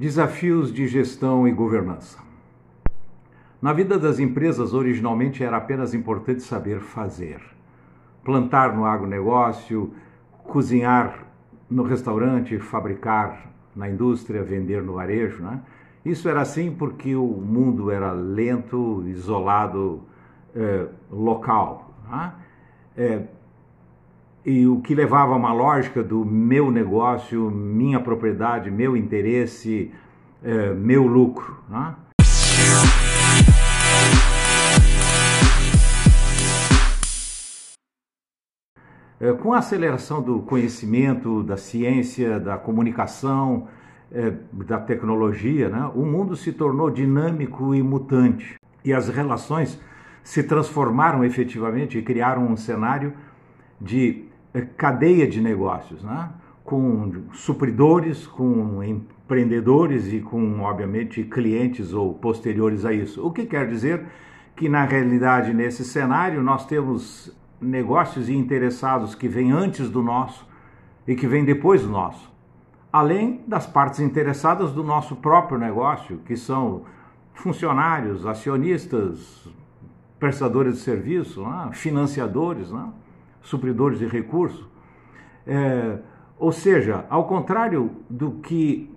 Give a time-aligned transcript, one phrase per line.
[0.00, 2.18] Desafios de gestão e governança.
[3.60, 7.38] Na vida das empresas, originalmente era apenas importante saber fazer.
[8.24, 9.92] Plantar no agronegócio,
[10.44, 11.26] cozinhar
[11.68, 15.42] no restaurante, fabricar na indústria, vender no varejo.
[15.42, 15.60] Né?
[16.02, 20.00] Isso era assim porque o mundo era lento, isolado,
[20.56, 21.94] eh, local.
[22.10, 22.32] Né?
[22.96, 23.22] Eh,
[24.44, 29.92] e o que levava a uma lógica do meu negócio, minha propriedade, meu interesse,
[30.42, 31.58] é, meu lucro.
[31.68, 31.94] Né?
[39.20, 43.68] É, com a aceleração do conhecimento, da ciência, da comunicação,
[44.10, 48.54] é, da tecnologia, né, o mundo se tornou dinâmico e mutante.
[48.82, 49.78] E as relações
[50.24, 53.12] se transformaram efetivamente e criaram um cenário
[53.78, 54.29] de
[54.76, 56.30] cadeia de negócios, né?
[56.64, 63.24] com supridores, com empreendedores e com, obviamente, clientes ou posteriores a isso.
[63.26, 64.04] O que quer dizer
[64.54, 70.48] que, na realidade, nesse cenário, nós temos negócios e interessados que vêm antes do nosso
[71.06, 72.30] e que vêm depois do nosso,
[72.92, 76.82] além das partes interessadas do nosso próprio negócio, que são
[77.34, 79.48] funcionários, acionistas,
[80.18, 81.70] prestadores de serviço, né?
[81.72, 82.70] financiadores.
[82.70, 82.88] Né?
[83.42, 84.66] Supridores de recursos.
[85.46, 85.98] É,
[86.38, 88.90] ou seja, ao contrário do que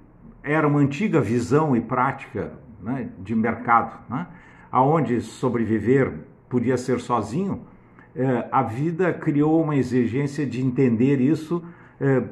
[0.44, 4.28] era uma antiga visão e prática né, de mercado, né,
[4.72, 6.14] aonde sobreviver
[6.50, 7.62] podia ser sozinho,
[8.16, 11.64] é, a vida criou uma exigência de entender isso
[12.00, 12.24] é,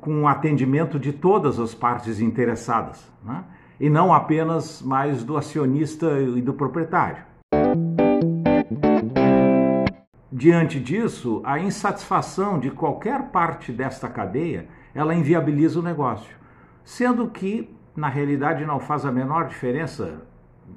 [0.00, 3.44] com o atendimento de todas as partes interessadas, né,
[3.78, 7.22] e não apenas mais do acionista e do proprietário.
[10.38, 16.36] Diante disso, a insatisfação de qualquer parte desta cadeia, ela inviabiliza o negócio,
[16.84, 20.26] sendo que na realidade não faz a menor diferença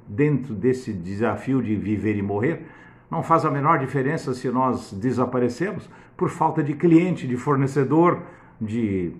[0.08, 2.68] dentro desse desafio de viver e morrer,
[3.10, 8.22] não faz a menor diferença se nós desaparecemos por falta de cliente, de fornecedor,
[8.58, 9.12] de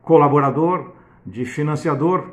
[0.00, 0.94] colaborador,
[1.26, 2.28] de financiador,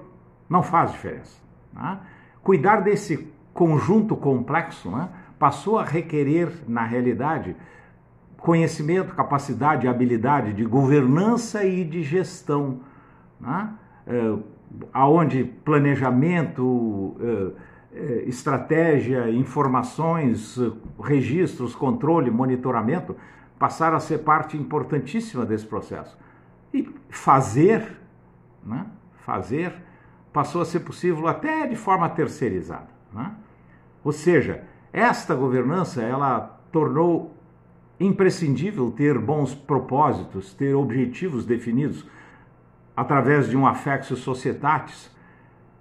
[0.49, 1.41] não faz diferença.
[1.73, 1.99] Né?
[2.41, 5.09] Cuidar desse conjunto complexo, né?
[5.37, 7.55] Passou a requerer, na realidade,
[8.37, 12.81] conhecimento, capacidade, habilidade de governança e de gestão,
[13.39, 13.73] né?
[14.07, 14.37] é,
[14.93, 20.59] aonde planejamento, é, é, estratégia, informações,
[21.01, 23.15] registros, controle, monitoramento
[23.57, 26.17] passaram a ser parte importantíssima desse processo.
[26.73, 27.97] E fazer,
[28.63, 28.85] né?
[29.25, 29.73] fazer
[30.31, 32.89] passou a ser possível até de forma terceirizada.
[33.13, 33.31] Né?
[34.03, 37.35] Ou seja, esta governança, ela tornou
[37.99, 42.07] imprescindível ter bons propósitos, ter objetivos definidos
[42.95, 45.13] através de um affectio societatis,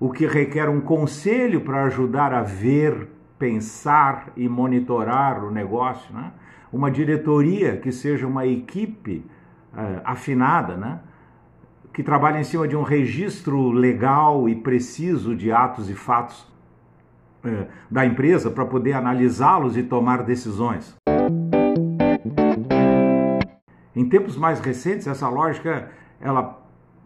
[0.00, 3.08] o que requer um conselho para ajudar a ver,
[3.38, 6.32] pensar e monitorar o negócio, né?
[6.72, 9.24] uma diretoria que seja uma equipe
[9.72, 10.98] uh, afinada, né?
[11.92, 16.52] que trabalhe em cima de um registro legal e preciso de atos e fatos
[17.90, 20.94] da empresa para poder analisá-los e tomar decisões.
[23.94, 25.88] Em tempos mais recentes, essa lógica
[26.20, 26.60] ela,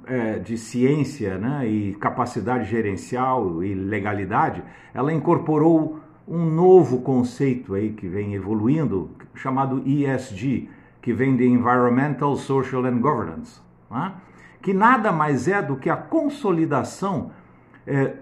[0.06, 4.62] é, de ciência né, e capacidade gerencial e legalidade,
[4.94, 10.68] ela incorporou um novo conceito aí que vem evoluindo, chamado ESG,
[11.00, 13.60] que vem de Environmental, Social and Governance,
[13.90, 14.12] né?
[14.60, 17.30] que nada mais é do que a consolidação
[17.88, 18.16] é,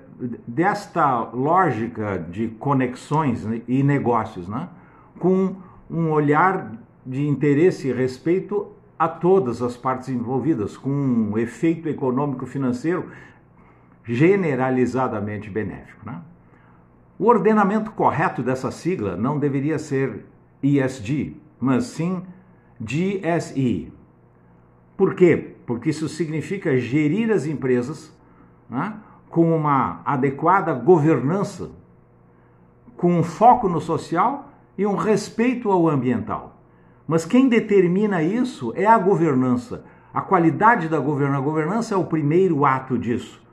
[0.46, 4.68] desta lógica de conexões e negócios, né?
[5.18, 5.56] com
[5.90, 6.72] um olhar
[7.04, 13.10] de interesse e respeito a todas as partes envolvidas, com um efeito econômico-financeiro
[14.04, 16.06] generalizadamente benéfico.
[16.06, 16.20] Né?
[17.18, 20.24] O ordenamento correto dessa sigla não deveria ser
[20.62, 22.22] ESG, mas sim
[22.80, 23.92] GSE.
[24.96, 25.54] Por quê?
[25.66, 28.16] Porque isso significa gerir as empresas
[28.70, 28.94] né,
[29.36, 31.70] com uma adequada governança,
[32.96, 34.48] com um foco no social
[34.78, 36.56] e um respeito ao ambiental.
[37.06, 39.84] Mas quem determina isso é a governança.
[40.14, 43.46] A qualidade da governança, a governança é o primeiro ato disso.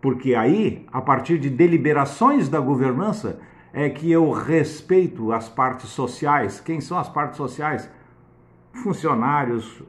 [0.00, 3.38] Porque aí, a partir de deliberações da governança,
[3.72, 6.58] é que eu respeito as partes sociais.
[6.58, 7.88] Quem são as partes sociais?
[8.72, 9.84] Funcionários,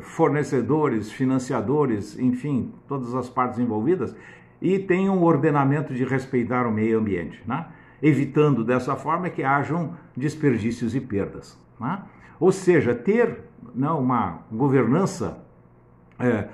[0.00, 4.14] fornecedores, financiadores, enfim, todas as partes envolvidas,
[4.60, 7.66] e tem um ordenamento de respeitar o meio ambiente, né?
[8.02, 11.58] evitando dessa forma que hajam desperdícios e perdas.
[11.80, 12.02] Né?
[12.38, 13.40] Ou seja, ter
[13.74, 15.38] né, uma governança
[16.18, 16.48] é,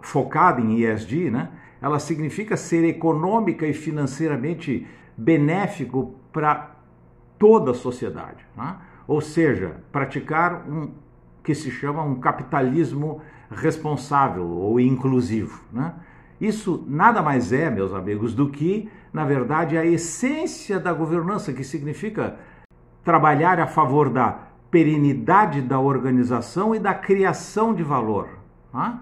[0.00, 1.50] focada em ESG, né,
[1.82, 6.76] ela significa ser econômica e financeiramente benéfico para
[7.38, 8.44] toda a sociedade.
[8.56, 8.76] Né?
[9.08, 10.90] Ou seja, praticar um
[11.42, 13.20] que se chama um capitalismo
[13.50, 15.62] responsável ou inclusivo.
[15.72, 15.92] Né?
[16.40, 21.64] Isso nada mais é, meus amigos, do que, na verdade, a essência da governança, que
[21.64, 22.36] significa
[23.04, 28.28] trabalhar a favor da perenidade da organização e da criação de valor.
[28.72, 28.98] Né?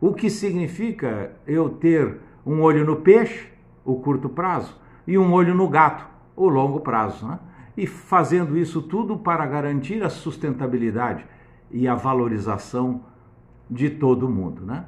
[0.00, 3.48] O que significa eu ter um olho no peixe,
[3.84, 6.04] o curto prazo, e um olho no gato,
[6.34, 7.26] o longo prazo.
[7.26, 7.38] Né?
[7.76, 11.24] E fazendo isso tudo para garantir a sustentabilidade
[11.72, 13.02] e a valorização
[13.70, 14.64] de todo mundo.
[14.64, 14.84] Né?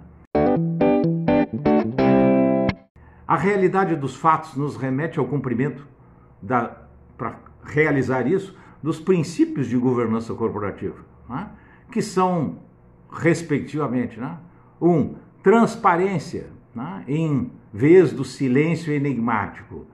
[3.26, 5.86] A realidade dos fatos nos remete ao cumprimento,
[7.16, 10.98] para realizar isso, dos princípios de governança corporativa,
[11.28, 11.48] né?
[11.90, 12.58] que são,
[13.10, 14.36] respectivamente, né?
[14.80, 17.02] um, transparência, né?
[17.08, 19.86] em vez do silêncio enigmático,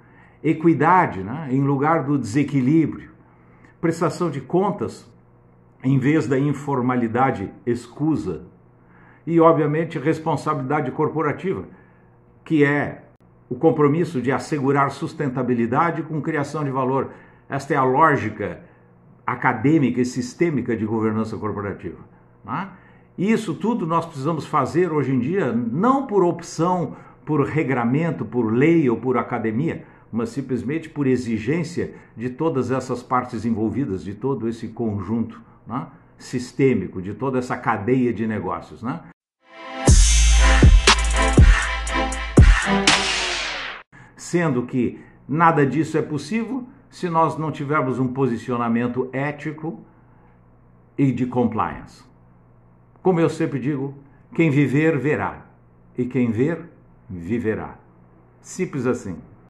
[0.43, 1.49] equidade, né?
[1.53, 3.11] em lugar do desequilíbrio,
[3.81, 5.09] prestação de contas
[5.83, 8.43] em vez da informalidade escusa,
[9.27, 11.65] e, obviamente, responsabilidade corporativa,
[12.45, 13.05] que é
[13.49, 17.11] o compromisso de assegurar sustentabilidade com criação de valor.
[17.49, 18.61] Esta é a lógica
[19.27, 21.99] acadêmica e sistêmica de governança corporativa.
[22.45, 22.69] Né?
[23.17, 28.89] Isso tudo nós precisamos fazer hoje em dia, não por opção, por regramento, por lei
[28.89, 34.69] ou por academia, mas simplesmente por exigência de todas essas partes envolvidas, de todo esse
[34.69, 35.41] conjunto
[35.71, 35.87] né?
[36.19, 38.83] sistêmico, de toda essa cadeia de negócios.
[38.83, 39.01] Né?
[44.17, 49.85] Sendo que nada disso é possível se nós não tivermos um posicionamento ético
[50.99, 52.05] e de compliance.
[53.03, 53.95] Como eu sempre digo,
[54.35, 55.47] quem viver, verá.
[55.97, 56.69] E quem ver,
[57.09, 57.79] viverá.
[58.41, 59.19] Simples assim.